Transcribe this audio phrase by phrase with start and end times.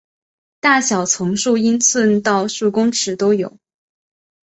[0.59, 3.59] 大小从数英寸到数公尺都有。